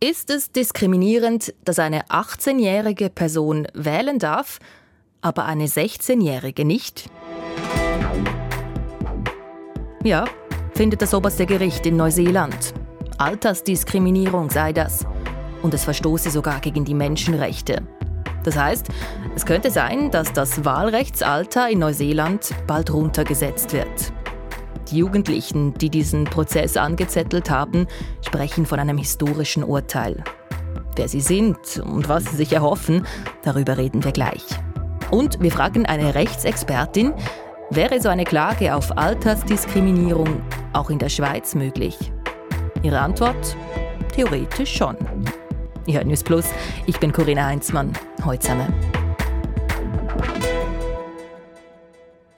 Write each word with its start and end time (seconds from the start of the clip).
Ist 0.00 0.30
es 0.30 0.52
diskriminierend, 0.52 1.52
dass 1.64 1.80
eine 1.80 2.06
18-jährige 2.06 3.10
Person 3.10 3.66
wählen 3.74 4.20
darf, 4.20 4.60
aber 5.22 5.46
eine 5.46 5.66
16-jährige 5.66 6.64
nicht? 6.64 7.10
Ja, 10.04 10.26
findet 10.76 11.02
das 11.02 11.12
oberste 11.14 11.46
Gericht 11.46 11.84
in 11.84 11.96
Neuseeland. 11.96 12.74
Altersdiskriminierung 13.18 14.50
sei 14.50 14.72
das. 14.72 15.04
Und 15.62 15.74
es 15.74 15.82
verstoße 15.82 16.30
sogar 16.30 16.60
gegen 16.60 16.84
die 16.84 16.94
Menschenrechte. 16.94 17.82
Das 18.44 18.56
heißt, 18.56 18.86
es 19.34 19.44
könnte 19.44 19.72
sein, 19.72 20.12
dass 20.12 20.32
das 20.32 20.64
Wahlrechtsalter 20.64 21.68
in 21.68 21.80
Neuseeland 21.80 22.54
bald 22.68 22.92
runtergesetzt 22.92 23.72
wird. 23.72 24.12
Jugendlichen, 24.92 25.74
die 25.74 25.90
diesen 25.90 26.24
Prozess 26.24 26.76
angezettelt 26.76 27.50
haben, 27.50 27.86
sprechen 28.24 28.66
von 28.66 28.80
einem 28.80 28.98
historischen 28.98 29.64
Urteil. 29.64 30.22
Wer 30.96 31.08
sie 31.08 31.20
sind 31.20 31.58
und 31.84 32.08
was 32.08 32.24
sie 32.24 32.36
sich 32.36 32.52
erhoffen, 32.52 33.06
darüber 33.42 33.78
reden 33.78 34.04
wir 34.04 34.12
gleich. 34.12 34.44
Und 35.10 35.40
wir 35.40 35.50
fragen 35.50 35.86
eine 35.86 36.14
Rechtsexpertin, 36.14 37.14
wäre 37.70 38.00
so 38.00 38.08
eine 38.08 38.24
Klage 38.24 38.74
auf 38.74 38.96
Altersdiskriminierung 38.96 40.42
auch 40.72 40.90
in 40.90 40.98
der 40.98 41.08
Schweiz 41.08 41.54
möglich? 41.54 41.96
Ihre 42.82 43.00
Antwort? 43.00 43.56
Theoretisch 44.14 44.74
schon. 44.74 44.96
Ihr 45.86 45.94
hört 45.94 46.06
News 46.06 46.22
Plus, 46.22 46.46
ich 46.86 46.98
bin 46.98 47.12
Corinna 47.12 47.46
Heinzmann. 47.46 47.92
Heute 48.24 48.40
zusammen. 48.40 48.97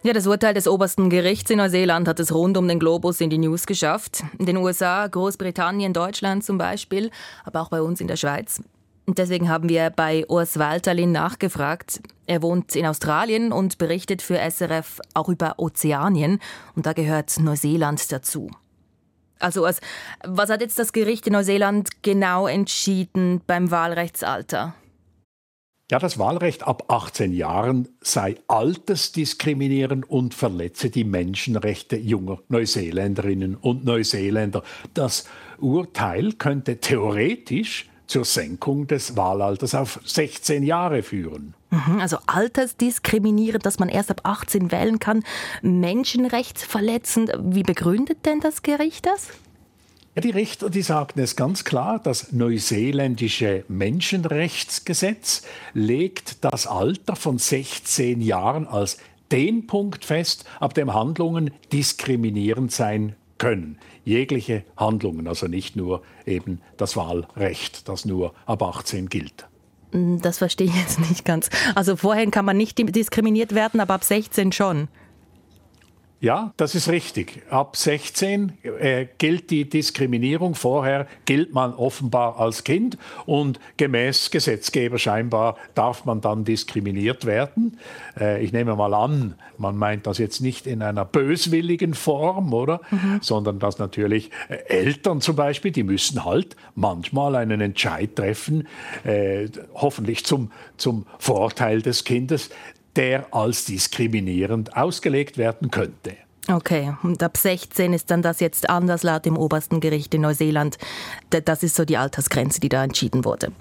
Ja, 0.03 0.15
das 0.15 0.27
Urteil 0.27 0.55
des 0.55 0.67
obersten 0.67 1.11
Gerichts 1.11 1.51
in 1.51 1.59
Neuseeland 1.59 2.09
hat 2.09 2.19
es 2.21 2.33
rund 2.33 2.57
um 2.57 2.67
den 2.67 2.79
Globus 2.79 3.21
in 3.21 3.29
die 3.29 3.37
News 3.37 3.67
geschafft. 3.67 4.23
In 4.39 4.47
den 4.47 4.57
USA, 4.57 5.07
Großbritannien, 5.07 5.93
Deutschland 5.93 6.43
zum 6.43 6.57
Beispiel, 6.57 7.11
aber 7.45 7.61
auch 7.61 7.69
bei 7.69 7.83
uns 7.83 8.01
in 8.01 8.09
der 8.09 8.17
Schweiz. 8.17 8.63
Und 9.05 9.19
deswegen 9.19 9.51
haben 9.51 9.69
wir 9.69 9.91
bei 9.91 10.25
Urs 10.27 10.59
Walterlin 10.59 11.13
nachgefragt. 11.13 12.01
Er 12.27 12.41
wohnt 12.41 12.77
in 12.77 12.87
Australien 12.87 13.53
und 13.53 13.77
berichtet 13.77 14.23
für 14.23 14.39
SRF 14.39 15.01
auch 15.13 15.29
über 15.29 15.59
Ozeanien. 15.59 16.39
Und 16.75 16.87
da 16.87 16.95
gehört 16.95 17.39
Neuseeland 17.39 18.11
dazu. 18.11 18.51
Also 19.39 19.65
Urs, 19.65 19.81
was 20.25 20.49
hat 20.49 20.63
jetzt 20.63 20.79
das 20.79 20.95
Gericht 20.95 21.27
in 21.27 21.35
Neuseeland 21.35 22.03
genau 22.03 22.47
entschieden 22.47 23.43
beim 23.47 23.71
Wahlrechtsalter? 23.71 24.75
Ja, 25.91 25.99
das 25.99 26.21
Wahlrecht 26.21 26.69
ab 26.69 26.85
18 26.87 27.33
Jahren 27.33 27.89
sei 28.01 28.37
altersdiskriminierend 28.47 30.09
und 30.09 30.35
verletze 30.35 30.89
die 30.89 31.03
Menschenrechte 31.03 31.97
junger 31.97 32.39
Neuseeländerinnen 32.49 33.57
und 33.57 33.85
Neuseeländer. 33.85 34.63
Das 34.95 35.25
Urteil 35.59 36.35
könnte 36.35 36.77
theoretisch 36.77 37.89
zur 38.07 38.25
Senkung 38.25 38.87
des 38.87 39.17
Wahlalters 39.17 39.75
auf 39.75 39.99
16 40.05 40.63
Jahre 40.63 41.03
führen. 41.03 41.55
Mhm, 41.71 41.99
also 42.01 42.19
altersdiskriminierend, 42.25 43.67
dass 43.67 43.81
man 43.81 43.89
erst 43.89 44.13
ab 44.13 44.21
18 44.23 44.71
wählen 44.71 45.01
kann, 45.01 45.25
menschenrechtsverletzend. 45.63 47.33
Wie 47.43 47.65
begründet 47.65 48.27
denn 48.27 48.39
das 48.39 48.63
Gericht 48.63 49.07
das? 49.07 49.31
Die 50.23 50.31
Richter, 50.31 50.69
die 50.69 50.83
sagten 50.83 51.21
es 51.21 51.35
ganz 51.35 51.65
klar, 51.65 51.99
das 51.99 52.33
neuseeländische 52.33 53.65
Menschenrechtsgesetz 53.69 55.43
legt 55.73 56.45
das 56.45 56.67
Alter 56.67 57.17
von 57.17 57.39
16 57.39 58.21
Jahren 58.21 58.67
als 58.67 58.99
den 59.33 59.67
Punkt 59.67 60.05
fest, 60.05 60.45
ab 60.59 60.75
dem 60.75 60.93
Handlungen 60.93 61.53
diskriminierend 61.73 62.71
sein 62.71 63.17
können. 63.39 63.79
Jegliche 64.05 64.65
Handlungen, 64.77 65.27
also 65.27 65.47
nicht 65.47 65.77
nur 65.77 66.03
eben 66.27 66.61
das 66.77 66.97
Wahlrecht, 66.97 67.89
das 67.89 68.05
nur 68.05 68.35
ab 68.45 68.63
18 68.63 69.09
gilt. 69.09 69.47
Das 69.93 70.39
verstehe 70.39 70.67
ich 70.69 70.77
jetzt 70.77 71.01
nicht 71.01 71.25
ganz. 71.25 71.49
Also 71.75 71.97
vorher 71.97 72.27
kann 72.31 72.45
man 72.45 72.57
nicht 72.57 72.79
diskriminiert 72.95 73.55
werden, 73.55 73.81
aber 73.81 73.95
ab 73.95 74.05
16 74.05 74.53
schon. 74.53 74.89
Ja, 76.23 76.53
das 76.59 76.75
ist 76.75 76.91
richtig. 76.91 77.43
Ab 77.49 77.79
16 77.79 78.53
äh, 78.63 79.07
gilt 79.17 79.51
die 79.51 79.67
Diskriminierung. 79.67 80.55
Vorher 80.55 81.07
gilt 81.25 81.55
man 81.55 81.73
offenbar 81.73 82.39
als 82.39 82.63
Kind 82.63 82.99
und 83.25 83.59
gemäß 83.79 84.31
Gesetzgeber 84.31 84.99
scheinbar 84.99 85.57
darf 85.75 86.05
man 86.05 86.21
dann 86.21 86.45
diskriminiert 86.45 87.25
werden. 87.25 87.79
Äh, 88.21 88.45
ich 88.45 88.53
nehme 88.53 88.77
mal 88.77 88.93
an, 88.93 89.35
man 89.57 89.79
meint 89.79 90.07
das 90.07 90.19
jetzt 90.19 90.43
nicht 90.43 90.67
in 90.67 90.83
einer 90.83 91.07
böswilligen 91.07 91.95
Form, 91.95 92.53
oder? 92.53 92.83
Mhm. 92.91 93.21
Sondern 93.23 93.59
dass 93.59 93.79
natürlich 93.79 94.31
äh, 94.51 94.57
Eltern 94.67 95.23
zum 95.23 95.37
Beispiel, 95.37 95.71
die 95.71 95.85
müssen 95.85 96.23
halt 96.27 96.55
manchmal 96.75 97.35
einen 97.35 97.63
Entscheid 97.63 98.15
treffen, 98.15 98.69
äh, 99.05 99.49
hoffentlich 99.73 100.27
zum, 100.27 100.53
zum 100.77 101.07
Vorteil 101.19 101.81
des 101.81 102.05
Kindes, 102.05 102.51
der 102.97 103.33
als 103.35 103.65
diskriminierend 103.65 104.77
ausgelegt 104.77 105.39
werden 105.39 105.71
könnte. 105.71 106.17
Okay, 106.49 106.95
und 107.03 107.23
ab 107.23 107.37
16 107.37 107.93
ist 107.93 108.11
dann 108.11 108.23
das 108.23 108.41
jetzt 108.41 108.69
anders 108.69 109.03
laut 109.03 109.25
dem 109.25 109.37
obersten 109.37 109.81
Gericht 109.81 110.15
in 110.15 110.23
Neuseeland. 110.23 110.79
Das 111.29 111.63
ist 111.63 111.77
so 111.77 111.85
die 111.85 111.97
Altersgrenze, 111.97 112.61
die 112.61 112.69
da 112.69 112.83
entschieden 112.83 113.25
wurde. 113.25 113.53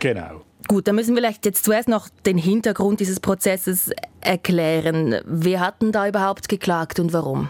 Genau. 0.00 0.42
Gut, 0.68 0.86
dann 0.86 0.94
müssen 0.94 1.14
wir 1.14 1.22
vielleicht 1.22 1.44
jetzt 1.44 1.64
zuerst 1.64 1.88
noch 1.88 2.08
den 2.26 2.38
Hintergrund 2.38 3.00
dieses 3.00 3.20
Prozesses 3.20 3.90
erklären. 4.20 5.16
Wer 5.24 5.60
hat 5.60 5.82
denn 5.82 5.92
da 5.92 6.06
überhaupt 6.06 6.48
geklagt 6.48 7.00
und 7.00 7.12
warum? 7.12 7.48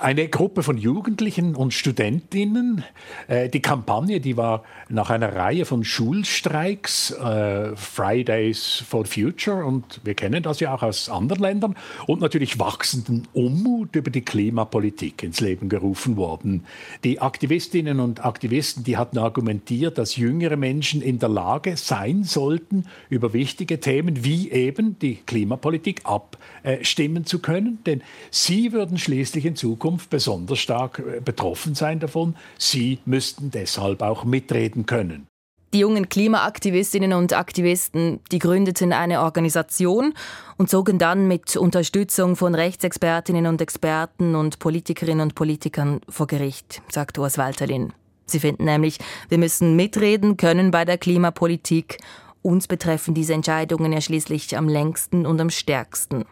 Eine 0.00 0.28
Gruppe 0.28 0.62
von 0.62 0.78
Jugendlichen 0.78 1.56
und 1.56 1.74
Studentinnen. 1.74 2.84
Äh, 3.26 3.48
die 3.48 3.60
Kampagne, 3.60 4.20
die 4.20 4.36
war 4.36 4.62
nach 4.88 5.10
einer 5.10 5.34
Reihe 5.34 5.64
von 5.64 5.82
Schulstreiks, 5.82 7.10
äh, 7.10 7.74
Fridays 7.74 8.84
for 8.88 9.06
Future, 9.06 9.64
und 9.64 10.00
wir 10.04 10.14
kennen 10.14 10.44
das 10.44 10.60
ja 10.60 10.72
auch 10.72 10.84
aus 10.84 11.08
anderen 11.08 11.42
Ländern, 11.42 11.74
und 12.06 12.20
natürlich 12.20 12.60
wachsenden 12.60 13.26
Unmut 13.32 13.96
über 13.96 14.12
die 14.12 14.20
Klimapolitik 14.20 15.24
ins 15.24 15.40
Leben 15.40 15.68
gerufen 15.68 16.16
worden. 16.16 16.64
Die 17.02 17.20
Aktivistinnen 17.20 17.98
und 17.98 18.24
Aktivisten, 18.24 18.84
die 18.84 18.96
hatten 18.96 19.18
argumentiert, 19.18 19.98
dass 19.98 20.14
jüngere 20.14 20.56
Menschen 20.56 21.02
in 21.02 21.18
der 21.18 21.28
Lage 21.28 21.76
sein 21.76 22.22
sollten, 22.22 22.84
über 23.10 23.32
wichtige 23.32 23.80
Themen 23.80 24.22
wie 24.24 24.52
eben 24.52 24.96
die 25.00 25.16
Klimapolitik 25.16 26.02
abstimmen 26.04 27.26
zu 27.26 27.40
können, 27.40 27.80
denn 27.84 28.00
sie 28.30 28.72
würden 28.72 28.96
schließlich 28.96 29.44
in 29.44 29.56
Zukunft 29.56 29.87
Zukunft 29.88 30.10
besonders 30.10 30.58
stark 30.58 30.98
äh, 30.98 31.20
betroffen 31.20 31.74
sein 31.74 31.98
davon. 31.98 32.36
Sie 32.58 32.98
müssten 33.06 33.50
deshalb 33.50 34.02
auch 34.02 34.24
mitreden 34.24 34.84
können. 34.84 35.26
Die 35.72 35.78
jungen 35.78 36.10
Klimaaktivistinnen 36.10 37.14
und 37.14 37.32
Aktivisten, 37.32 38.20
die 38.30 38.38
gründeten 38.38 38.92
eine 38.92 39.22
Organisation 39.22 40.12
und 40.58 40.68
zogen 40.68 40.98
dann 40.98 41.26
mit 41.26 41.56
Unterstützung 41.56 42.36
von 42.36 42.54
Rechtsexpertinnen 42.54 43.46
und 43.46 43.62
Experten 43.62 44.34
und 44.34 44.58
Politikerinnen 44.58 45.22
und 45.22 45.34
Politikern 45.34 46.00
vor 46.08 46.26
Gericht, 46.26 46.82
sagt 46.90 47.18
Urs 47.18 47.38
Walterlin. 47.38 47.94
Sie 48.26 48.40
finden 48.40 48.66
nämlich, 48.66 48.98
wir 49.30 49.38
müssen 49.38 49.74
mitreden 49.74 50.36
können 50.36 50.70
bei 50.70 50.84
der 50.84 50.98
Klimapolitik. 50.98 51.98
Uns 52.42 52.66
betreffen 52.66 53.14
diese 53.14 53.32
Entscheidungen 53.32 53.92
ja 53.92 54.02
schließlich 54.02 54.54
am 54.56 54.68
längsten 54.68 55.24
und 55.24 55.40
am 55.40 55.48
stärksten. 55.48 56.24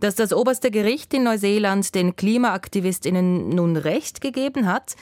Dass 0.00 0.14
das 0.14 0.32
oberste 0.32 0.70
Gericht 0.70 1.12
in 1.14 1.24
Neuseeland 1.24 1.94
den 1.94 2.16
Klimaaktivistinnen 2.16 3.50
nun 3.50 3.76
Recht 3.76 4.20
gegeben 4.20 4.66
hat, 4.66 4.96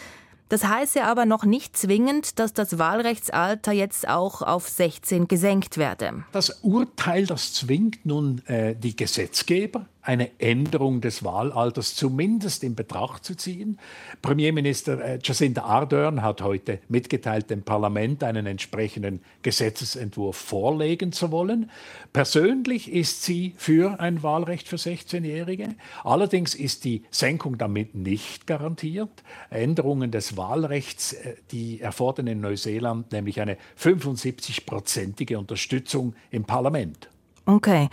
das 0.48 0.64
heiße 0.64 1.04
aber 1.04 1.26
noch 1.26 1.44
nicht 1.44 1.76
zwingend, 1.76 2.38
dass 2.38 2.54
das 2.54 2.78
Wahlrechtsalter 2.78 3.72
jetzt 3.72 4.08
auch 4.08 4.40
auf 4.40 4.68
16 4.68 5.28
gesenkt 5.28 5.76
werde. 5.76 6.24
Das 6.32 6.60
Urteil, 6.62 7.26
das 7.26 7.52
zwingt 7.52 8.06
nun 8.06 8.42
äh, 8.46 8.74
die 8.74 8.96
Gesetzgeber, 8.96 9.86
eine 10.08 10.40
Änderung 10.40 11.02
des 11.02 11.22
Wahlalters 11.22 11.94
zumindest 11.94 12.64
in 12.64 12.74
Betracht 12.74 13.26
zu 13.26 13.36
ziehen. 13.36 13.78
Premierminister 14.22 15.04
äh, 15.04 15.18
Jacinda 15.22 15.64
Ardern 15.64 16.22
hat 16.22 16.40
heute 16.40 16.78
mitgeteilt, 16.88 17.50
dem 17.50 17.62
Parlament 17.62 18.24
einen 18.24 18.46
entsprechenden 18.46 19.20
Gesetzesentwurf 19.42 20.34
vorlegen 20.34 21.12
zu 21.12 21.30
wollen. 21.30 21.70
Persönlich 22.14 22.90
ist 22.90 23.22
sie 23.22 23.52
für 23.58 24.00
ein 24.00 24.22
Wahlrecht 24.22 24.66
für 24.66 24.76
16-Jährige. 24.76 25.74
Allerdings 26.04 26.54
ist 26.54 26.84
die 26.84 27.04
Senkung 27.10 27.58
damit 27.58 27.94
nicht 27.94 28.46
garantiert. 28.46 29.10
Änderungen 29.50 30.10
des 30.10 30.38
Wahlrechts, 30.38 31.12
äh, 31.12 31.34
die 31.50 31.82
erfordern 31.82 32.28
in 32.28 32.40
Neuseeland 32.40 33.12
nämlich 33.12 33.42
eine 33.42 33.58
75-prozentige 33.78 35.36
Unterstützung 35.36 36.14
im 36.30 36.44
Parlament. 36.44 37.10
Okay. 37.48 37.88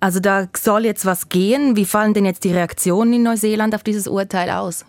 Also 0.00 0.18
da 0.18 0.48
soll 0.56 0.84
jetzt 0.84 1.06
was 1.06 1.28
gehen. 1.28 1.76
Wie 1.76 1.84
fallen 1.84 2.14
denn 2.14 2.24
jetzt 2.24 2.42
die 2.42 2.52
Reaktionen 2.52 3.12
in 3.12 3.22
Neuseeland 3.22 3.74
auf 3.74 3.84
dieses 3.84 4.08
Urteil 4.08 4.50
aus? 4.50 4.84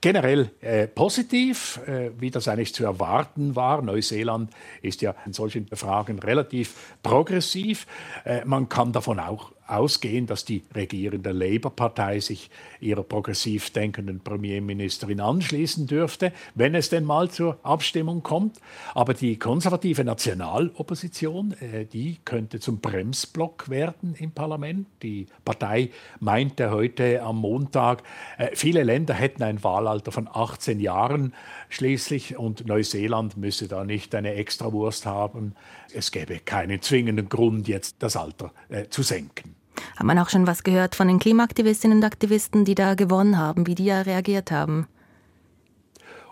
Generell 0.00 0.50
äh, 0.60 0.88
positiv, 0.88 1.80
äh, 1.86 2.10
wie 2.18 2.30
das 2.30 2.48
eigentlich 2.48 2.74
zu 2.74 2.84
erwarten 2.84 3.54
war. 3.54 3.82
Neuseeland 3.82 4.50
ist 4.82 5.00
ja 5.00 5.14
in 5.26 5.32
solchen 5.32 5.68
Fragen 5.68 6.18
relativ 6.18 6.94
progressiv. 7.02 7.86
Äh, 8.24 8.44
man 8.44 8.68
kann 8.68 8.92
davon 8.92 9.20
auch 9.20 9.52
ausgehen, 9.68 10.26
dass 10.26 10.44
die 10.44 10.62
regierende 10.74 11.32
Labour-Partei 11.32 12.20
sich 12.20 12.50
ihrer 12.80 13.02
progressiv 13.02 13.70
denkenden 13.70 14.20
Premierministerin 14.20 15.20
anschließen 15.20 15.86
dürfte, 15.86 16.32
wenn 16.54 16.74
es 16.74 16.88
denn 16.88 17.04
mal 17.04 17.30
zur 17.30 17.58
Abstimmung 17.62 18.22
kommt. 18.22 18.60
Aber 18.94 19.14
die 19.14 19.38
konservative 19.38 20.04
Nationalopposition, 20.04 21.54
äh, 21.60 21.84
die 21.84 22.18
könnte 22.24 22.60
zum 22.60 22.80
Bremsblock 22.80 23.68
werden 23.68 24.14
im 24.18 24.32
Parlament. 24.32 24.86
Die 25.02 25.26
Partei 25.44 25.90
meinte 26.20 26.70
heute 26.70 27.22
am 27.22 27.38
Montag, 27.38 28.02
äh, 28.38 28.50
viele 28.54 28.82
Länder 28.82 29.14
hätten 29.14 29.42
ein 29.42 29.62
Wahlalter 29.62 30.12
von 30.12 30.28
18 30.32 30.80
Jahren 30.80 31.34
schließlich 31.68 32.36
und 32.38 32.66
Neuseeland 32.66 33.36
müsse 33.36 33.68
da 33.68 33.84
nicht 33.84 34.14
eine 34.14 34.34
Extrawurst 34.34 35.06
haben. 35.06 35.54
Es 35.92 36.10
gäbe 36.10 36.38
keinen 36.38 36.80
zwingenden 36.82 37.28
Grund, 37.28 37.68
jetzt 37.68 37.96
das 38.00 38.16
Alter 38.16 38.52
äh, 38.68 38.88
zu 38.88 39.02
senken. 39.02 39.57
Hat 39.96 40.06
man 40.06 40.18
auch 40.18 40.28
schon 40.28 40.46
was 40.46 40.62
gehört 40.62 40.94
von 40.94 41.08
den 41.08 41.18
Klimaaktivistinnen 41.18 41.98
und 41.98 42.04
Aktivisten, 42.04 42.64
die 42.64 42.74
da 42.74 42.94
gewonnen 42.94 43.38
haben, 43.38 43.66
wie 43.66 43.74
die 43.74 43.86
ja 43.86 44.02
reagiert 44.02 44.50
haben? 44.50 44.86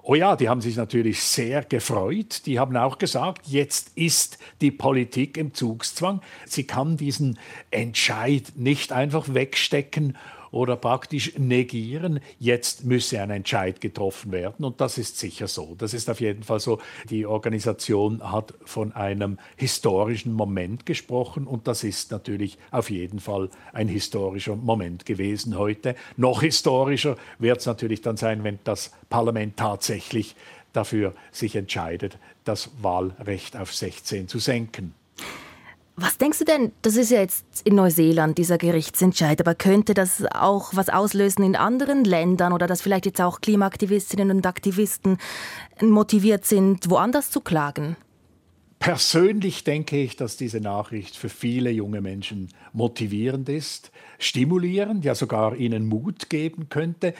Oh 0.09 0.15
ja, 0.15 0.37
die 0.37 0.49
haben 0.49 0.61
sich 0.61 0.77
natürlich 0.77 1.21
sehr 1.21 1.65
gefreut. 1.65 2.47
Die 2.47 2.61
haben 2.61 2.77
auch 2.77 2.99
gesagt, 2.99 3.49
jetzt 3.49 3.91
ist 3.97 4.39
die 4.61 4.71
Politik 4.71 5.37
im 5.37 5.53
Zugzwang. 5.53 6.21
Sie 6.45 6.65
kann 6.65 6.97
diesen 6.97 7.41
Entscheid 7.73 8.53
nicht 8.55 8.93
einfach 8.93 9.35
wegstecken 9.35 10.17
oder 10.57 10.77
praktisch 10.77 11.39
negieren, 11.39 12.21
jetzt 12.39 12.85
müsse 12.85 13.21
ein 13.21 13.31
Entscheid 13.31 13.81
getroffen 13.81 14.33
werden. 14.33 14.65
Und 14.65 14.81
das 14.81 14.97
ist 14.97 15.19
sicher 15.19 15.49
so. 15.49 15.75
Das 15.77 15.93
ist 15.93 16.09
auf 16.09 16.21
jeden 16.21 16.43
Fall 16.43 16.61
so. 16.61 16.81
Die 17.11 17.27
Organisation 17.27 18.23
hat 18.33 18.55
von 18.65 18.93
einem 18.93 19.39
historischen 19.57 20.33
Moment 20.33 20.87
gesprochen 20.87 21.47
und 21.47 21.69
das 21.69 21.85
ist 21.85 22.11
natürlich 22.11 22.57
auf 22.71 22.91
jeden 22.91 23.21
Fall 23.21 23.51
ein 23.75 23.89
historischer 23.89 24.57
Moment 24.57 25.05
gewesen 25.05 25.59
heute. 25.59 25.95
Noch 26.17 26.41
historischer 26.41 27.17
wird 27.39 27.59
es 27.59 27.67
natürlich 27.67 28.01
dann 28.01 28.17
sein, 28.17 28.43
wenn 28.43 28.59
das 28.65 28.93
Parlament 29.11 29.59
tatsächlich 29.59 30.35
dafür 30.73 31.15
sich 31.33 31.55
entscheidet, 31.55 32.19
das 32.45 32.71
Wahlrecht 32.81 33.57
auf 33.57 33.75
16 33.75 34.27
zu 34.27 34.39
senken. 34.39 34.95
Was 35.99 36.19
denkst 36.19 36.41
du 36.41 36.45
denn, 36.45 36.73
das 36.83 36.97
ist 36.97 37.11
ja 37.11 37.21
jetzt 37.21 37.47
in 37.65 37.75
Neuseeland 37.75 38.37
dieser 38.37 38.59
Gerichtsentscheid, 38.59 39.41
aber 39.41 39.55
könnte 39.55 39.95
das 39.95 40.23
auch 40.31 40.73
was 40.75 40.91
auslösen 40.91 41.43
in 41.43 41.57
anderen 41.57 42.05
Ländern 42.05 42.53
oder 42.53 42.67
dass 42.67 42.83
vielleicht 42.83 43.07
jetzt 43.07 43.21
auch 43.23 43.41
Klimaaktivistinnen 43.41 44.31
und 44.31 44.47
Aktivisten 44.47 45.17
motiviert 45.81 46.45
sind, 46.45 46.91
woanders 46.91 47.31
zu 47.31 47.41
klagen? 47.41 47.97
Persönlich 48.79 49.65
denke 49.65 49.97
ich, 49.97 50.17
dass 50.17 50.37
diese 50.37 50.61
Nachricht 50.61 51.17
für 51.17 51.31
viele 51.31 51.71
junge 51.71 52.03
Menschen 52.03 52.49
motivierend 52.73 53.49
ist, 53.49 53.91
stimulierend, 54.19 55.05
ja 55.05 55.15
sogar 55.15 55.57
ihnen 55.57 55.87
Mut 55.87 56.29
geben 56.29 56.69
könnte. 56.69 57.15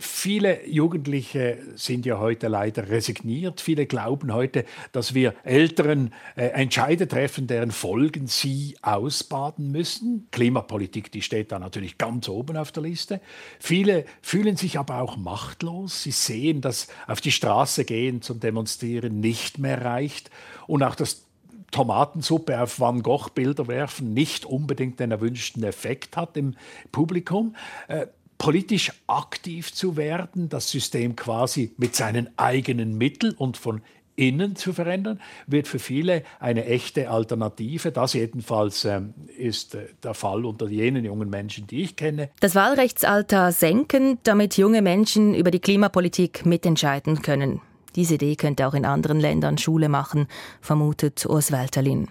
Viele 0.00 0.66
Jugendliche 0.66 1.58
sind 1.76 2.06
ja 2.06 2.18
heute 2.18 2.48
leider 2.48 2.88
resigniert. 2.90 3.60
Viele 3.60 3.86
glauben 3.86 4.34
heute, 4.34 4.64
dass 4.90 5.14
wir 5.14 5.34
Älteren 5.44 6.12
äh, 6.36 6.46
Entscheide 6.46 7.06
treffen, 7.06 7.46
deren 7.46 7.70
Folgen 7.70 8.26
sie 8.26 8.76
ausbaden 8.82 9.70
müssen. 9.70 10.26
Klimapolitik, 10.32 11.12
die 11.12 11.22
steht 11.22 11.52
da 11.52 11.60
natürlich 11.60 11.98
ganz 11.98 12.28
oben 12.28 12.56
auf 12.56 12.72
der 12.72 12.82
Liste. 12.82 13.20
Viele 13.60 14.04
fühlen 14.22 14.56
sich 14.56 14.78
aber 14.78 15.00
auch 15.00 15.16
machtlos. 15.16 16.02
Sie 16.02 16.10
sehen, 16.10 16.60
dass 16.60 16.88
auf 17.06 17.20
die 17.20 17.32
Straße 17.32 17.84
gehen 17.84 18.22
zum 18.22 18.40
Demonstrieren 18.40 19.20
nicht 19.20 19.58
mehr 19.58 19.82
reicht 19.84 20.30
und 20.66 20.79
auch 20.82 20.94
das 20.94 21.24
Tomatensuppe 21.70 22.60
auf 22.60 22.80
Van 22.80 23.02
Gogh 23.02 23.30
Bilder 23.34 23.68
werfen 23.68 24.12
nicht 24.12 24.44
unbedingt 24.44 24.98
den 25.00 25.10
erwünschten 25.10 25.62
Effekt 25.62 26.16
hat 26.16 26.36
im 26.36 26.56
Publikum. 26.90 27.54
Äh, 27.88 28.06
politisch 28.38 28.92
aktiv 29.06 29.72
zu 29.72 29.96
werden, 29.96 30.48
das 30.48 30.70
System 30.70 31.14
quasi 31.14 31.74
mit 31.76 31.94
seinen 31.94 32.30
eigenen 32.38 32.96
Mitteln 32.96 33.34
und 33.34 33.58
von 33.58 33.82
innen 34.16 34.56
zu 34.56 34.72
verändern, 34.72 35.20
wird 35.46 35.66
für 35.66 35.78
viele 35.78 36.22
eine 36.38 36.66
echte 36.66 37.10
Alternative. 37.10 37.90
Das 37.92 38.12
jedenfalls 38.12 38.84
ähm, 38.84 39.14
ist 39.36 39.74
äh, 39.74 39.88
der 40.02 40.14
Fall 40.14 40.44
unter 40.44 40.68
jenen 40.68 41.04
jungen 41.04 41.30
Menschen, 41.30 41.66
die 41.66 41.82
ich 41.82 41.96
kenne. 41.96 42.30
Das 42.40 42.54
Wahlrechtsalter 42.54 43.52
senken, 43.52 44.18
damit 44.22 44.56
junge 44.56 44.82
Menschen 44.82 45.34
über 45.34 45.50
die 45.50 45.60
Klimapolitik 45.60 46.44
mitentscheiden 46.44 47.22
können. 47.22 47.60
Diese 47.96 48.14
Idee 48.14 48.36
könnte 48.36 48.66
auch 48.66 48.74
in 48.74 48.84
anderen 48.84 49.20
Ländern 49.20 49.58
Schule 49.58 49.88
machen, 49.88 50.26
vermutet 50.60 51.26
Urs 51.26 51.52
Welterlin. 51.52 52.08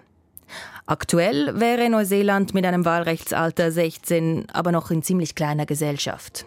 Aktuell 0.85 1.59
wäre 1.59 1.89
Neuseeland 1.89 2.53
mit 2.53 2.65
einem 2.65 2.83
Wahlrechtsalter 2.83 3.71
16 3.71 4.47
aber 4.51 4.71
noch 4.71 4.89
in 4.89 5.03
ziemlich 5.03 5.35
kleiner 5.35 5.65
Gesellschaft. 5.65 6.45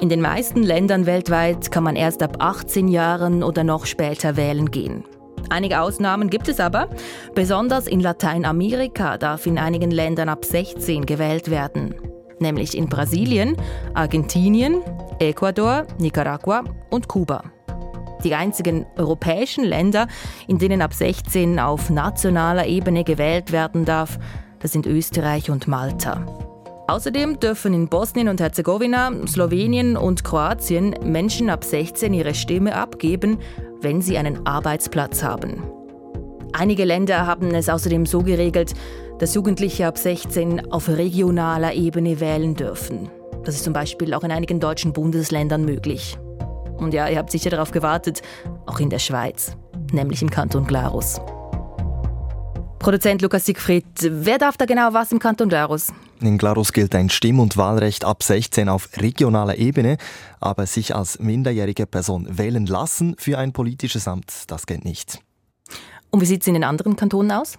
In 0.00 0.08
den 0.08 0.20
meisten 0.20 0.62
Ländern 0.62 1.06
weltweit 1.06 1.70
kann 1.70 1.82
man 1.82 1.96
erst 1.96 2.22
ab 2.22 2.36
18 2.38 2.88
Jahren 2.88 3.42
oder 3.42 3.64
noch 3.64 3.86
später 3.86 4.36
wählen 4.36 4.70
gehen. 4.70 5.04
Einige 5.50 5.80
Ausnahmen 5.80 6.30
gibt 6.30 6.48
es 6.48 6.60
aber. 6.60 6.88
Besonders 7.34 7.86
in 7.86 8.00
Lateinamerika 8.00 9.18
darf 9.18 9.46
in 9.46 9.58
einigen 9.58 9.90
Ländern 9.90 10.28
ab 10.28 10.44
16 10.44 11.06
gewählt 11.06 11.50
werden 11.50 11.94
nämlich 12.40 12.76
in 12.76 12.88
Brasilien, 12.88 13.56
Argentinien, 13.94 14.82
Ecuador, 15.18 15.86
Nicaragua 15.98 16.64
und 16.90 17.08
Kuba. 17.08 17.44
Die 18.24 18.34
einzigen 18.34 18.86
europäischen 18.96 19.64
Länder, 19.64 20.08
in 20.46 20.58
denen 20.58 20.80
ab 20.80 20.94
16 20.94 21.58
auf 21.58 21.90
nationaler 21.90 22.66
Ebene 22.66 23.04
gewählt 23.04 23.52
werden 23.52 23.84
darf, 23.84 24.18
das 24.60 24.72
sind 24.72 24.86
Österreich 24.86 25.50
und 25.50 25.68
Malta. 25.68 26.24
Außerdem 26.86 27.40
dürfen 27.40 27.72
in 27.72 27.88
Bosnien 27.88 28.28
und 28.28 28.40
Herzegowina, 28.40 29.10
Slowenien 29.26 29.96
und 29.96 30.24
Kroatien 30.24 30.94
Menschen 31.02 31.48
ab 31.48 31.64
16 31.64 32.12
ihre 32.12 32.34
Stimme 32.34 32.74
abgeben, 32.74 33.38
wenn 33.80 34.02
sie 34.02 34.18
einen 34.18 34.46
Arbeitsplatz 34.46 35.22
haben. 35.22 35.62
Einige 36.52 36.84
Länder 36.84 37.26
haben 37.26 37.54
es 37.54 37.68
außerdem 37.68 38.06
so 38.06 38.22
geregelt, 38.22 38.74
dass 39.18 39.34
Jugendliche 39.34 39.86
ab 39.86 39.98
16 39.98 40.72
auf 40.72 40.88
regionaler 40.88 41.74
Ebene 41.74 42.20
wählen 42.20 42.54
dürfen. 42.54 43.10
Das 43.44 43.54
ist 43.54 43.64
zum 43.64 43.72
Beispiel 43.72 44.14
auch 44.14 44.24
in 44.24 44.32
einigen 44.32 44.60
deutschen 44.60 44.92
Bundesländern 44.92 45.64
möglich. 45.64 46.18
Und 46.76 46.94
ja, 46.94 47.08
ihr 47.08 47.18
habt 47.18 47.30
sicher 47.30 47.50
darauf 47.50 47.70
gewartet, 47.70 48.22
auch 48.66 48.80
in 48.80 48.90
der 48.90 48.98
Schweiz, 48.98 49.56
nämlich 49.92 50.22
im 50.22 50.30
Kanton 50.30 50.66
Glarus. 50.66 51.20
Produzent 52.78 53.22
Lukas 53.22 53.46
Siegfried, 53.46 53.86
wer 54.02 54.38
darf 54.38 54.56
da 54.56 54.66
genau 54.66 54.92
was 54.92 55.10
im 55.10 55.18
Kanton 55.18 55.48
Glarus? 55.48 55.92
In 56.20 56.36
Glarus 56.36 56.72
gilt 56.72 56.94
ein 56.94 57.08
Stimm- 57.08 57.40
und 57.40 57.56
Wahlrecht 57.56 58.04
ab 58.04 58.22
16 58.22 58.68
auf 58.68 58.88
regionaler 58.96 59.56
Ebene, 59.56 59.96
aber 60.40 60.66
sich 60.66 60.94
als 60.94 61.18
minderjährige 61.18 61.86
Person 61.86 62.26
wählen 62.30 62.66
lassen 62.66 63.14
für 63.18 63.38
ein 63.38 63.52
politisches 63.52 64.06
Amt, 64.06 64.44
das 64.48 64.66
gilt 64.66 64.84
nicht. 64.84 65.20
Und 66.10 66.20
wie 66.20 66.26
sieht 66.26 66.42
es 66.42 66.46
in 66.46 66.54
den 66.54 66.64
anderen 66.64 66.96
Kantonen 66.96 67.32
aus? 67.32 67.58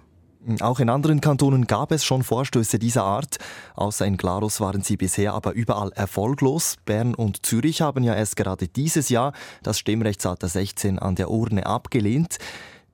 Auch 0.62 0.80
in 0.80 0.90
anderen 0.90 1.22
Kantonen 1.22 1.66
gab 1.66 1.92
es 1.92 2.06
schon 2.06 2.24
Vorstöße 2.24 2.78
dieser 2.78 3.04
Art. 3.04 3.38
Außer 3.76 4.06
in 4.06 4.18
Glarus 4.18 4.60
waren 4.60 4.82
sie 4.82 4.96
bisher 4.96 5.34
aber 5.34 5.54
überall 5.54 5.92
erfolglos. 5.94 6.78
Bern 6.86 7.16
und 7.16 7.46
Zürich 7.46 7.82
haben 7.82 8.04
ja 8.04 8.14
erst 8.14 8.36
gerade 8.36 8.68
dieses 8.68 9.10
Jahr 9.10 9.34
das 9.64 9.80
Stimmrechtsalter 9.80 10.48
16 10.48 11.00
an 11.00 11.16
der 11.16 11.32
Urne 11.32 11.66
abgelehnt. 11.66 12.38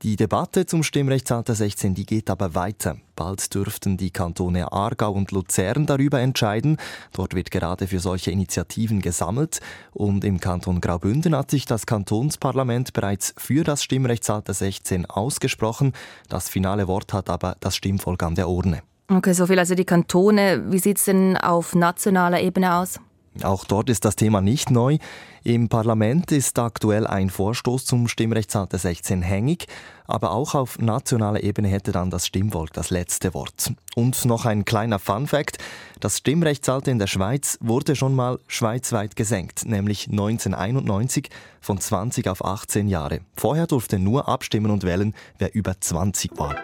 Die 0.03 0.15
Debatte 0.15 0.65
zum 0.65 0.81
Stimmrechtsalter 0.81 1.53
16, 1.53 1.93
die 1.93 2.07
geht 2.07 2.31
aber 2.31 2.55
weiter. 2.55 2.97
Bald 3.15 3.53
dürften 3.53 3.97
die 3.97 4.09
Kantone 4.09 4.71
Aargau 4.71 5.11
und 5.11 5.31
Luzern 5.31 5.85
darüber 5.85 6.19
entscheiden. 6.19 6.77
Dort 7.13 7.35
wird 7.35 7.51
gerade 7.51 7.85
für 7.85 7.99
solche 7.99 8.31
Initiativen 8.31 9.03
gesammelt. 9.03 9.59
Und 9.91 10.23
im 10.23 10.39
Kanton 10.39 10.81
Graubünden 10.81 11.35
hat 11.35 11.51
sich 11.51 11.67
das 11.67 11.85
Kantonsparlament 11.85 12.93
bereits 12.93 13.35
für 13.37 13.63
das 13.63 13.83
Stimmrechtsalter 13.83 14.55
16 14.55 15.05
ausgesprochen. 15.05 15.93
Das 16.29 16.49
finale 16.49 16.87
Wort 16.87 17.13
hat 17.13 17.29
aber 17.29 17.55
das 17.59 17.75
Stimmvolk 17.75 18.23
an 18.23 18.33
der 18.33 18.49
Urne. 18.49 18.81
Okay, 19.07 19.33
so 19.33 19.45
viel 19.45 19.59
also 19.59 19.75
die 19.75 19.85
Kantone. 19.85 20.63
Wie 20.71 20.79
sieht 20.79 20.97
es 20.97 21.05
denn 21.05 21.37
auf 21.37 21.75
nationaler 21.75 22.41
Ebene 22.41 22.73
aus? 22.73 22.99
Auch 23.43 23.63
dort 23.63 23.89
ist 23.89 24.03
das 24.03 24.17
Thema 24.17 24.41
nicht 24.41 24.71
neu. 24.71 24.97
Im 25.43 25.69
Parlament 25.69 26.31
ist 26.31 26.59
aktuell 26.59 27.07
ein 27.07 27.29
Vorstoß 27.29 27.85
zum 27.85 28.07
Stimmrechtsalter 28.07 28.77
16 28.77 29.21
hängig, 29.21 29.67
aber 30.05 30.31
auch 30.31 30.53
auf 30.53 30.77
nationaler 30.79 31.41
Ebene 31.41 31.69
hätte 31.69 31.93
dann 31.93 32.11
das 32.11 32.27
Stimmvolk 32.27 32.73
das 32.73 32.89
letzte 32.89 33.33
Wort. 33.33 33.71
Und 33.95 34.25
noch 34.25 34.45
ein 34.45 34.65
kleiner 34.65 34.99
Fun 34.99 35.27
fact: 35.27 35.57
Das 35.99 36.17
Stimmrechtsalter 36.17 36.91
in 36.91 36.99
der 36.99 37.07
Schweiz 37.07 37.57
wurde 37.61 37.95
schon 37.95 38.13
mal 38.13 38.37
schweizweit 38.47 39.15
gesenkt, 39.15 39.65
nämlich 39.65 40.09
1991 40.09 41.29
von 41.61 41.79
20 41.79 42.27
auf 42.27 42.43
18 42.43 42.89
Jahre. 42.89 43.21
Vorher 43.35 43.65
durfte 43.65 43.97
nur 43.97 44.27
abstimmen 44.27 44.71
und 44.71 44.83
wählen, 44.83 45.15
wer 45.39 45.55
über 45.55 45.79
20 45.79 46.37
war. 46.37 46.55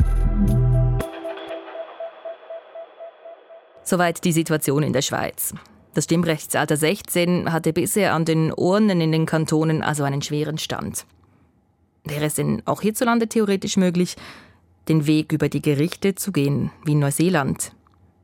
Soweit 3.83 4.23
die 4.25 4.33
Situation 4.33 4.83
in 4.83 4.91
der 4.91 5.01
Schweiz. 5.01 5.53
Das 5.97 6.03
Stimmrechtsalter 6.03 6.77
16 6.77 7.51
hatte 7.51 7.73
bisher 7.73 8.13
an 8.13 8.23
den 8.23 8.53
Urnen 8.53 9.01
in 9.01 9.11
den 9.11 9.25
Kantonen 9.25 9.81
also 9.81 10.03
einen 10.03 10.21
schweren 10.21 10.59
Stand. 10.59 11.07
Wäre 12.03 12.25
es 12.25 12.35
denn 12.35 12.61
auch 12.65 12.81
hierzulande 12.81 13.27
theoretisch 13.27 13.77
möglich? 13.77 14.15
den 14.89 15.07
Weg 15.07 15.31
über 15.31 15.49
die 15.49 15.59
Gerichte 15.59 16.13
zu 16.13 16.31
gehen, 16.31 16.69
wie 16.85 16.91
in 16.91 16.99
Neuseeland. 16.99 17.71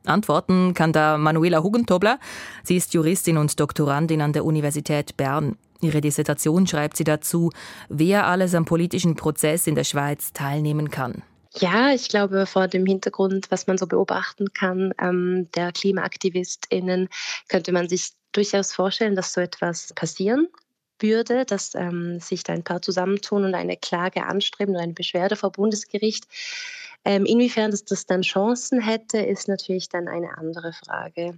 Antworten 0.06 0.76
kann 0.76 0.94
da 0.94 1.18
Manuela 1.18 1.64
Hugentobler. 1.64 2.20
Sie 2.62 2.78
ist 2.78 2.94
Juristin 2.94 3.40
und 3.40 3.60
Doktorandin 3.60 4.22
an 4.22 4.34
der 4.34 4.46
Universität 4.46 5.18
Bern. 5.18 5.58
Ihre 5.82 6.00
Dissertation 6.00 6.68
schreibt 6.68 6.96
sie 6.96 7.06
dazu, 7.06 7.50
wer 7.90 8.28
alles 8.28 8.54
am 8.54 8.66
politischen 8.66 9.16
Prozess 9.16 9.66
in 9.66 9.74
der 9.74 9.84
Schweiz 9.84 10.32
teilnehmen 10.32 10.92
kann. 10.92 11.24
Ja, 11.58 11.94
ich 11.94 12.10
glaube, 12.10 12.46
vor 12.46 12.68
dem 12.68 12.86
Hintergrund, 12.86 13.52
was 13.52 13.68
man 13.68 13.78
so 13.78 13.86
beobachten 13.86 14.54
kann, 14.54 14.94
ähm, 15.00 15.50
der 15.56 15.72
KlimaaktivistInnen, 15.72 17.10
könnte 17.48 17.72
man 17.72 17.88
sich 17.88 18.14
durchaus 18.32 18.74
vorstellen, 18.74 19.16
dass 19.16 19.34
so 19.34 19.42
etwas 19.42 19.94
passieren 19.94 20.48
würde, 21.00 21.46
dass 21.46 21.76
ähm, 21.76 22.20
sich 22.20 22.44
da 22.44 22.54
ein 22.54 22.64
paar 22.64 22.82
zusammentun 22.82 23.46
und 23.46 23.54
eine 23.56 23.78
Klage 23.78 24.26
anstreben 24.26 24.74
oder 24.74 24.84
eine 24.84 24.94
Beschwerde 24.94 25.36
vor 25.36 25.52
Bundesgericht. 25.52 26.26
Ähm, 27.06 27.26
inwiefern 27.26 27.72
das, 27.72 27.86
das 27.86 28.06
dann 28.06 28.22
Chancen 28.22 28.82
hätte, 28.82 29.20
ist 29.20 29.48
natürlich 29.48 29.90
dann 29.90 30.08
eine 30.08 30.38
andere 30.38 30.74
Frage. 30.74 31.38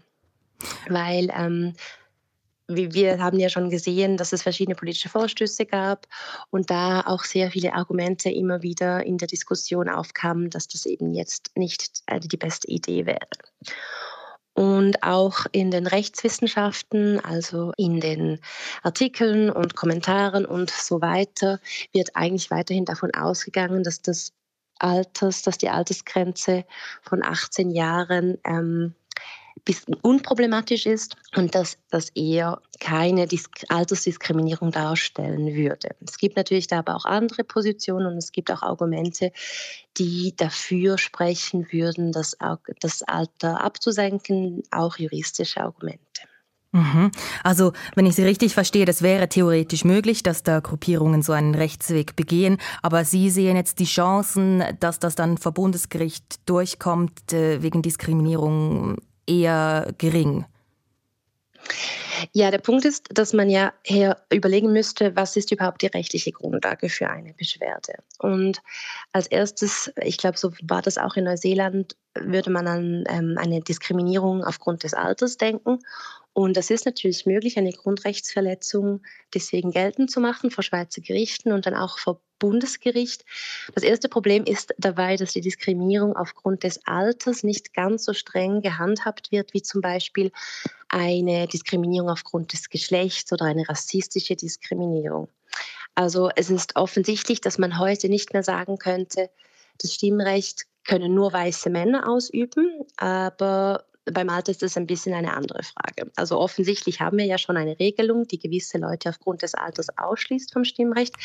Weil 0.87 1.29
ähm, 1.35 1.73
wir 2.67 3.19
haben 3.19 3.39
ja 3.39 3.49
schon 3.49 3.69
gesehen, 3.69 4.17
dass 4.17 4.33
es 4.33 4.43
verschiedene 4.43 4.75
politische 4.75 5.09
Vorstöße 5.09 5.65
gab 5.65 6.07
und 6.49 6.69
da 6.69 7.01
auch 7.01 7.23
sehr 7.23 7.51
viele 7.51 7.73
Argumente 7.73 8.29
immer 8.29 8.61
wieder 8.61 9.05
in 9.05 9.17
der 9.17 9.27
Diskussion 9.27 9.89
aufkamen, 9.89 10.49
dass 10.49 10.67
das 10.67 10.85
eben 10.85 11.13
jetzt 11.13 11.51
nicht 11.55 12.01
äh, 12.07 12.19
die 12.19 12.37
beste 12.37 12.67
Idee 12.67 13.05
wäre. 13.05 13.27
Und 14.53 15.03
auch 15.03 15.45
in 15.51 15.69
den 15.69 15.85
Rechtswissenschaften, 15.85 17.19
also 17.19 17.73
in 17.75 17.99
den 17.99 18.39
Artikeln 18.83 19.49
und 19.49 19.75
Kommentaren 19.75 20.45
und 20.45 20.69
so 20.71 21.01
weiter, 21.01 21.59
wird 21.91 22.15
eigentlich 22.15 22.51
weiterhin 22.51 22.85
davon 22.85 23.13
ausgegangen, 23.13 23.83
dass 23.83 24.01
das 24.01 24.31
Alters, 24.79 25.41
dass 25.41 25.57
die 25.57 25.69
Altersgrenze 25.69 26.65
von 27.01 27.21
18 27.21 27.69
Jahren 27.69 28.37
ähm, 28.45 28.95
bisschen 29.63 29.95
unproblematisch 29.95 30.85
ist 30.85 31.15
und 31.35 31.55
dass 31.55 31.77
das 31.89 32.09
eher 32.09 32.61
keine 32.79 33.27
Dis 33.27 33.45
Altersdiskriminierung 33.69 34.71
darstellen 34.71 35.55
würde. 35.55 35.89
Es 36.05 36.17
gibt 36.17 36.35
natürlich 36.35 36.67
da 36.67 36.79
aber 36.79 36.95
auch 36.95 37.05
andere 37.05 37.43
Positionen 37.43 38.07
und 38.07 38.17
es 38.17 38.31
gibt 38.31 38.51
auch 38.51 38.61
Argumente, 38.61 39.31
die 39.97 40.33
dafür 40.35 40.97
sprechen 40.97 41.67
würden, 41.71 42.11
das, 42.11 42.37
das 42.79 43.03
Alter 43.03 43.63
abzusenken, 43.63 44.63
auch 44.71 44.97
juristische 44.97 45.61
Argumente. 45.61 46.01
Mhm. 46.75 47.11
Also, 47.41 47.71
wenn 47.95 48.05
ich 48.05 48.15
Sie 48.15 48.23
richtig 48.23 48.53
verstehe, 48.53 48.83
das 48.83 49.01
wäre 49.01 49.29
theoretisch 49.29 49.85
möglich, 49.85 50.23
dass 50.23 50.43
da 50.43 50.59
Gruppierungen 50.59 51.21
so 51.21 51.31
einen 51.31 51.55
Rechtsweg 51.55 52.17
begehen. 52.17 52.57
Aber 52.81 53.05
Sie 53.05 53.29
sehen 53.29 53.55
jetzt 53.55 53.79
die 53.79 53.85
Chancen, 53.85 54.61
dass 54.81 54.99
das 54.99 55.15
dann 55.15 55.37
vor 55.37 55.53
Bundesgericht 55.53 56.41
durchkommt 56.45 57.31
äh, 57.31 57.63
wegen 57.63 57.81
Diskriminierung 57.81 58.97
eher 59.27 59.93
gering. 59.97 60.45
Ja, 62.31 62.51
der 62.51 62.59
Punkt 62.59 62.85
ist, 62.85 63.07
dass 63.11 63.33
man 63.33 63.49
ja 63.49 63.73
hier 63.83 64.17
überlegen 64.31 64.71
müsste, 64.71 65.15
was 65.15 65.35
ist 65.35 65.51
überhaupt 65.51 65.81
die 65.81 65.87
rechtliche 65.87 66.31
Grundlage 66.31 66.89
für 66.89 67.09
eine 67.09 67.33
Beschwerde. 67.33 67.95
Und 68.19 68.61
als 69.11 69.27
erstes, 69.27 69.91
ich 70.01 70.17
glaube, 70.17 70.37
so 70.37 70.51
war 70.63 70.81
das 70.81 70.97
auch 70.97 71.15
in 71.15 71.25
Neuseeland, 71.25 71.95
würde 72.17 72.49
man 72.49 72.67
an 72.67 73.03
ähm, 73.09 73.35
eine 73.37 73.61
Diskriminierung 73.61 74.43
aufgrund 74.43 74.83
des 74.83 74.93
Alters 74.93 75.37
denken. 75.37 75.79
Und 76.35 76.57
das 76.57 76.69
ist 76.69 76.85
natürlich 76.85 77.25
möglich, 77.25 77.57
eine 77.57 77.71
Grundrechtsverletzung 77.71 79.01
deswegen 79.33 79.71
geltend 79.71 80.11
zu 80.11 80.19
machen 80.19 80.51
vor 80.51 80.65
Schweizer 80.65 80.99
Gerichten 80.99 81.53
und 81.53 81.65
dann 81.65 81.75
auch 81.75 81.97
vor 81.97 82.19
Bundesgericht. 82.39 83.23
Das 83.73 83.83
erste 83.83 84.09
Problem 84.09 84.43
ist 84.43 84.75
dabei, 84.77 85.15
dass 85.15 85.31
die 85.31 85.39
Diskriminierung 85.39 86.13
aufgrund 86.17 86.63
des 86.63 86.85
Alters 86.85 87.43
nicht 87.43 87.73
ganz 87.73 88.03
so 88.03 88.11
streng 88.11 88.61
gehandhabt 88.61 89.31
wird, 89.31 89.53
wie 89.53 89.61
zum 89.61 89.79
Beispiel 89.79 90.33
eine 90.89 91.47
Diskriminierung 91.47 92.09
aufgrund 92.09 92.51
des 92.51 92.69
Geschlechts 92.69 93.31
oder 93.31 93.45
eine 93.45 93.69
rassistische 93.69 94.35
Diskriminierung. 94.35 95.29
Also 95.95 96.29
es 96.35 96.49
ist 96.49 96.75
offensichtlich, 96.75 97.39
dass 97.39 97.57
man 97.57 97.79
heute 97.79 98.09
nicht 98.09 98.33
mehr 98.33 98.43
sagen 98.43 98.77
könnte, 98.77 99.29
das 99.81 99.93
Stimmrecht 99.93 100.65
können 100.83 101.15
nur 101.15 101.31
weiße 101.31 101.69
Männer 101.69 102.09
ausüben, 102.09 102.69
aber 102.97 103.85
beim 104.05 104.29
Alter 104.29 104.51
ist 104.51 104.61
das 104.61 104.77
ein 104.77 104.87
bisschen 104.87 105.13
eine 105.13 105.33
andere 105.35 105.63
Frage. 105.63 106.11
Also 106.15 106.39
offensichtlich 106.39 107.01
haben 107.01 107.17
wir 107.17 107.25
ja 107.25 107.37
schon 107.37 107.57
eine 107.57 107.79
Regelung, 107.79 108.27
die 108.27 108.39
gewisse 108.39 108.77
Leute 108.77 109.09
aufgrund 109.09 109.41
des 109.41 109.55
Alters 109.55 109.87
ausschließt 109.97 110.53
vom 110.53 110.63
Stimmrecht. 110.63 111.15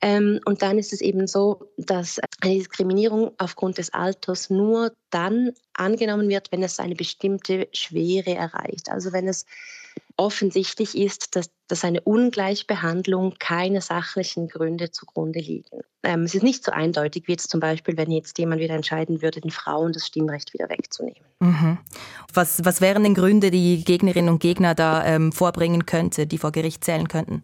Ähm, 0.00 0.40
und 0.44 0.60
dann 0.60 0.78
ist 0.78 0.92
es 0.92 1.00
eben 1.00 1.26
so, 1.26 1.70
dass 1.78 2.20
eine 2.42 2.54
Diskriminierung 2.54 3.32
aufgrund 3.38 3.78
des 3.78 3.92
Alters 3.94 4.50
nur 4.50 4.92
dann 5.10 5.52
angenommen 5.72 6.28
wird, 6.28 6.52
wenn 6.52 6.62
es 6.62 6.78
eine 6.78 6.94
bestimmte 6.94 7.68
Schwere 7.72 8.34
erreicht. 8.34 8.90
Also 8.90 9.12
wenn 9.12 9.28
es 9.28 9.46
offensichtlich 10.16 10.96
ist, 10.96 11.36
dass, 11.36 11.50
dass 11.68 11.84
eine 11.84 12.00
Ungleichbehandlung 12.02 13.34
keine 13.38 13.80
sachlichen 13.80 14.48
Gründe 14.48 14.90
zugrunde 14.90 15.40
liegen. 15.40 15.80
Ähm, 16.02 16.22
es 16.22 16.34
ist 16.34 16.42
nicht 16.42 16.64
so 16.64 16.72
eindeutig, 16.72 17.26
wie 17.26 17.32
jetzt 17.32 17.50
zum 17.50 17.60
Beispiel, 17.60 17.96
wenn 17.96 18.10
jetzt 18.10 18.38
jemand 18.38 18.60
wieder 18.60 18.74
entscheiden 18.74 19.22
würde, 19.22 19.40
den 19.40 19.50
Frauen 19.50 19.92
das 19.92 20.06
Stimmrecht 20.06 20.52
wieder 20.52 20.68
wegzunehmen. 20.68 21.24
Mhm. 21.40 21.78
Was, 22.32 22.64
was 22.64 22.80
wären 22.80 23.02
denn 23.02 23.14
Gründe, 23.14 23.50
die 23.50 23.82
Gegnerinnen 23.84 24.28
und 24.28 24.40
Gegner 24.40 24.74
da 24.74 25.04
ähm, 25.04 25.32
vorbringen 25.32 25.86
könnte, 25.86 26.26
die 26.26 26.38
vor 26.38 26.52
Gericht 26.52 26.84
zählen 26.84 27.08
könnten? 27.08 27.42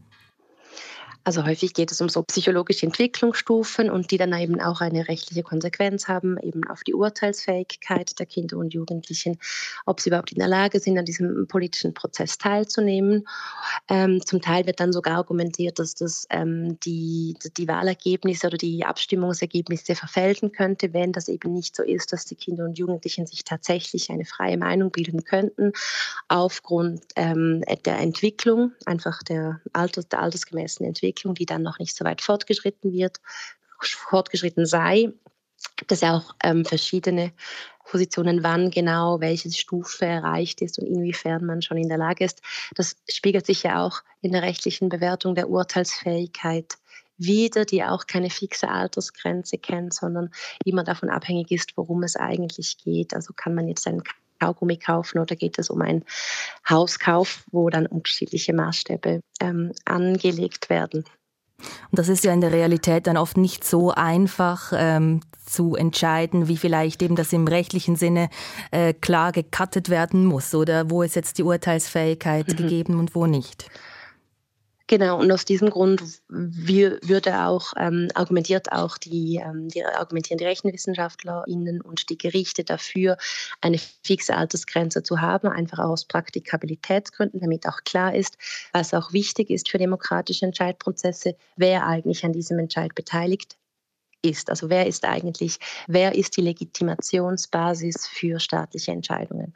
Also 1.23 1.45
häufig 1.45 1.75
geht 1.75 1.93
es 1.93 2.01
um 2.01 2.09
so 2.09 2.23
psychologische 2.23 2.87
Entwicklungsstufen 2.87 3.91
und 3.91 4.11
die 4.11 4.17
dann 4.17 4.33
eben 4.33 4.59
auch 4.61 4.81
eine 4.81 5.07
rechtliche 5.07 5.43
Konsequenz 5.43 6.09
haben, 6.09 6.39
eben 6.39 6.67
auf 6.67 6.83
die 6.83 6.95
Urteilsfähigkeit 6.95 8.19
der 8.19 8.25
Kinder 8.25 8.57
und 8.57 8.73
Jugendlichen, 8.73 9.39
ob 9.85 10.01
sie 10.01 10.09
überhaupt 10.09 10.33
in 10.33 10.39
der 10.39 10.49
Lage 10.49 10.81
sind, 10.81 10.97
an 10.99 11.05
diesem 11.05 11.47
politischen 11.47 11.93
Prozess 11.93 12.39
teilzunehmen. 12.39 13.29
Ähm, 13.89 14.25
zum 14.25 14.41
Teil 14.41 14.67
wird 14.67 14.81
dann 14.81 14.95
sogar 14.95 15.17
argumentiert, 15.17 15.79
dass 15.79 15.95
das 15.95 16.27
ähm, 16.31 16.81
die, 16.81 17.37
die 17.59 17.69
Wahlergebnisse 17.69 18.47
oder 18.47 18.57
die 18.57 18.85
Abstimmungsergebnisse 18.87 19.95
verfälschen 19.95 20.53
könnte, 20.53 20.95
wenn 20.95 21.13
das 21.13 21.29
eben 21.29 21.53
nicht 21.53 21.77
so 21.77 21.83
ist, 21.83 22.15
dass 22.15 22.25
die 22.25 22.37
Kinder 22.37 22.65
und 22.65 22.79
Jugendlichen 22.79 23.27
sich 23.27 23.45
tatsächlich 23.45 24.11
eine 24.11 24.25
freie 24.25 24.57
Meinung 24.57 24.91
bilden 24.91 25.23
könnten, 25.25 25.73
aufgrund 26.29 27.03
ähm, 27.17 27.63
der 27.85 27.99
Entwicklung, 27.99 28.73
einfach 28.87 29.23
der, 29.23 29.61
Alters, 29.75 30.09
der 30.09 30.23
altersgemäßen 30.23 30.87
Entwicklung 30.87 31.10
Entwicklung, 31.11 31.35
die 31.35 31.47
dann 31.47 31.63
noch 31.63 31.79
nicht 31.79 31.97
so 31.97 32.05
weit 32.05 32.21
fortgeschritten 32.21 32.93
wird, 32.93 33.19
fortgeschritten 33.81 34.67
sei. 34.67 35.13
Gibt 35.77 35.93
es 35.93 36.01
ja 36.01 36.17
auch 36.17 36.35
ähm, 36.43 36.65
verschiedene 36.65 37.33
Positionen, 37.85 38.43
wann 38.43 38.71
genau 38.71 39.21
welche 39.21 39.51
Stufe 39.51 40.07
erreicht 40.07 40.63
ist 40.63 40.79
und 40.79 40.87
inwiefern 40.87 41.45
man 41.45 41.61
schon 41.61 41.77
in 41.77 41.89
der 41.89 41.99
Lage 41.99 42.25
ist. 42.25 42.41
Das 42.77 42.97
spiegelt 43.09 43.47
sich 43.47 43.65
ja 43.65 43.85
auch 43.85 44.03
in 44.23 44.33
der 44.33 44.43
rechtlichen 44.43 44.89
Bewertung 44.89 45.35
der 45.35 45.51
Urteilsfähigkeit 45.51 46.77
wieder, 47.19 47.65
die 47.65 47.83
auch 47.85 48.07
keine 48.07 48.31
fixe 48.31 48.69
Altersgrenze 48.69 49.59
kennt, 49.59 49.93
sondern 49.93 50.31
immer 50.65 50.85
davon 50.85 51.11
abhängig 51.11 51.51
ist, 51.51 51.77
worum 51.77 52.03
es 52.05 52.17
eigentlich 52.17 52.79
geht. 52.79 53.13
Also 53.13 53.35
kann 53.35 53.55
man 53.55 53.69
jetzt 53.69 53.87
einen 53.87 54.03
Kaugummi 54.41 54.77
kaufen 54.77 55.19
oder 55.19 55.37
geht 55.37 55.59
es 55.59 55.71
um 55.71 55.81
einen 55.83 56.05
Hauskauf, 56.69 57.45
wo 57.51 57.71
dann 57.71 57.87
unterschiedliche 57.87 58.53
Maßstäbe 58.53 59.21
ähm, 59.41 59.73
angelegt 59.85 60.71
werden. 60.71 61.05
Und 61.91 61.99
das 61.99 62.09
ist 62.09 62.25
ja 62.25 62.33
in 62.33 62.41
der 62.41 62.53
Realität 62.53 63.07
dann 63.07 63.17
oft 63.17 63.37
nicht 63.37 63.65
so 63.65 63.91
einfach 63.91 64.73
ähm, 64.75 65.21
zu 65.45 65.75
entscheiden, 65.75 66.49
wie 66.49 66.57
vielleicht 66.57 67.03
eben 67.03 67.17
das 67.17 67.33
im 67.33 67.47
rechtlichen 67.47 67.97
Sinne 67.97 68.31
äh, 68.71 68.95
klar 68.95 69.33
gecuttet 69.33 69.91
werden 69.91 70.25
muss 70.25 70.55
oder 70.55 70.91
wo 70.91 71.03
ist 71.03 71.17
jetzt 71.17 71.39
die 71.39 71.43
Urteilsfähigkeit 71.43 72.49
mhm. 72.49 72.57
gegeben 72.57 72.99
und 72.99 73.15
wo 73.15 73.27
nicht. 73.27 73.71
Genau, 74.91 75.21
und 75.21 75.31
aus 75.31 75.45
diesem 75.45 75.71
Grund 75.71 76.03
würde 76.27 77.45
auch, 77.45 77.75
ähm, 77.77 78.09
argumentiert 78.15 78.73
auch 78.73 78.99
die, 78.99 79.37
ähm, 79.37 79.69
die, 79.69 79.85
argumentieren 79.85 80.39
die 80.39 80.47
RechenwissenschaftlerInnen 80.47 81.81
und 81.81 82.11
die 82.11 82.19
Gerichte 82.19 82.65
dafür, 82.65 83.17
eine 83.61 83.79
fixe 83.79 84.35
Altersgrenze 84.35 85.05
zu 85.05 85.21
haben, 85.21 85.47
einfach 85.47 85.79
aus 85.79 86.07
Praktikabilitätsgründen, 86.07 87.39
damit 87.39 87.69
auch 87.69 87.85
klar 87.85 88.17
ist, 88.17 88.37
was 88.73 88.93
auch 88.93 89.13
wichtig 89.13 89.51
ist 89.51 89.69
für 89.69 89.79
demokratische 89.79 90.45
Entscheidprozesse, 90.45 91.37
wer 91.55 91.87
eigentlich 91.87 92.25
an 92.25 92.33
diesem 92.33 92.59
Entscheid 92.59 92.93
beteiligt 92.97 93.59
ist. 94.23 94.51
Also 94.51 94.71
wer 94.71 94.89
ist 94.89 95.05
eigentlich, 95.05 95.59
wer 95.87 96.17
ist 96.17 96.37
die 96.37 96.43
Legitimationsbasis 96.43 98.09
für 98.09 98.41
staatliche 98.41 98.91
Entscheidungen? 98.91 99.55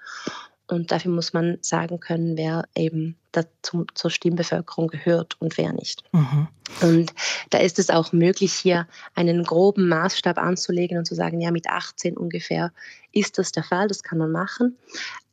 Und 0.66 0.90
dafür 0.90 1.10
muss 1.10 1.34
man 1.34 1.58
sagen 1.60 2.00
können, 2.00 2.38
wer 2.38 2.66
eben 2.74 3.16
dazu, 3.32 3.84
zur 3.94 4.10
Stimmbevölkerung 4.10 4.88
gehört 4.88 5.38
und 5.40 5.58
wer 5.58 5.72
nicht. 5.72 6.04
Mhm. 6.12 6.48
Und 6.80 7.12
da 7.50 7.58
ist 7.58 7.78
es 7.78 7.90
auch 7.90 8.12
möglich, 8.12 8.52
hier 8.52 8.88
einen 9.14 9.44
groben 9.44 9.88
Maßstab 9.88 10.38
anzulegen 10.38 10.96
und 10.96 11.04
zu 11.04 11.14
sagen, 11.14 11.40
ja, 11.40 11.50
mit 11.50 11.68
18 11.68 12.16
ungefähr 12.16 12.72
ist 13.12 13.38
das 13.38 13.52
der 13.52 13.62
Fall, 13.62 13.88
das 13.88 14.02
kann 14.02 14.18
man 14.18 14.32
machen. 14.32 14.78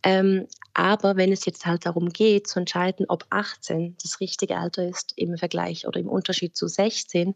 Ähm, 0.04 0.48
Aber 0.74 1.16
wenn 1.16 1.32
es 1.32 1.46
jetzt 1.46 1.66
halt 1.66 1.86
darum 1.86 2.10
geht, 2.10 2.48
zu 2.48 2.60
entscheiden, 2.60 3.06
ob 3.08 3.26
18 3.30 3.96
das 4.02 4.20
richtige 4.20 4.58
Alter 4.58 4.88
ist 4.88 5.14
im 5.16 5.38
Vergleich 5.38 5.88
oder 5.88 6.00
im 6.00 6.10
Unterschied 6.10 6.58
zu 6.58 6.68
16, 6.68 7.36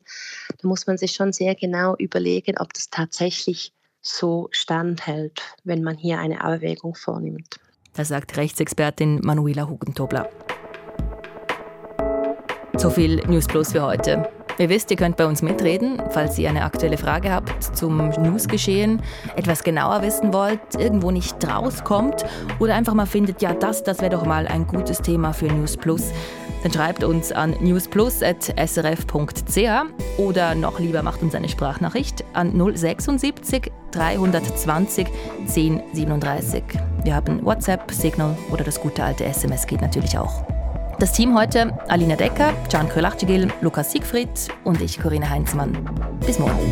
dann 0.58 0.70
muss 0.70 0.86
man 0.88 0.98
sich 0.98 1.14
schon 1.14 1.32
sehr 1.32 1.56
genau 1.56 1.96
überlegen, 1.98 2.58
ob 2.58 2.74
das 2.74 2.90
tatsächlich 2.90 3.72
so 4.02 4.50
standhält, 4.52 5.42
wenn 5.64 5.84
man 5.84 5.98
hier 5.98 6.20
eine 6.20 6.42
Abwägung 6.42 6.96
vornimmt. 6.96 7.56
Das 7.96 8.10
sagt 8.10 8.36
Rechtsexpertin 8.36 9.22
Manuela 9.24 9.70
Hugentobler. 9.70 10.30
So 12.76 12.90
viel 12.90 13.26
News 13.28 13.48
Plus 13.48 13.72
für 13.72 13.84
heute. 13.84 14.30
Ihr 14.58 14.70
wisst, 14.70 14.92
ihr 14.92 14.98
könnt 14.98 15.16
bei 15.16 15.26
uns 15.26 15.42
mitreden, 15.42 16.02
falls 16.12 16.38
ihr 16.38 16.50
eine 16.50 16.64
aktuelle 16.64 16.98
Frage 16.98 17.32
habt 17.32 17.76
zum 17.76 18.10
Newsgeschehen, 18.10 19.02
etwas 19.36 19.64
genauer 19.64 20.02
wissen 20.02 20.34
wollt, 20.34 20.60
irgendwo 20.78 21.12
nicht 21.12 21.36
rauskommt 21.46 22.26
oder 22.60 22.76
einfach 22.76 22.94
mal 22.94 23.06
findet, 23.06 23.42
ja, 23.42 23.54
das, 23.54 23.84
das 23.84 24.00
wäre 24.00 24.12
doch 24.12 24.26
mal 24.26 24.48
ein 24.48 24.68
gutes 24.68 25.02
Thema 25.02 25.34
für 25.34 25.48
News 25.48 25.78
Plus. 25.78 26.12
Dann 26.66 26.74
schreibt 26.74 27.04
uns 27.04 27.32
an 27.32 27.56
newsplus.srf.ch 27.60 29.70
oder 30.18 30.56
noch 30.56 30.80
lieber 30.80 31.04
macht 31.04 31.22
uns 31.22 31.36
eine 31.36 31.48
Sprachnachricht 31.48 32.26
an 32.34 32.58
076 32.58 33.72
320 33.92 35.06
1037. 35.42 36.64
Wir 37.04 37.14
haben 37.14 37.46
WhatsApp, 37.46 37.92
Signal 37.92 38.36
oder 38.52 38.64
das 38.64 38.82
gute 38.82 39.04
alte 39.04 39.26
SMS 39.26 39.68
geht 39.68 39.84
natürlich 39.84 40.18
auch. 40.18 40.44
Das 40.98 41.12
Team 41.12 41.38
heute 41.38 41.78
Alina 41.88 42.16
Decker, 42.16 42.52
Can 42.72 42.90
Krölachtigil, 42.90 43.48
Lukas 43.62 43.92
Siegfried 43.92 44.32
und 44.64 44.82
ich, 44.82 45.00
Corinna 45.00 45.30
Heinzmann. 45.30 45.78
Bis 46.26 46.40
morgen. 46.40 46.72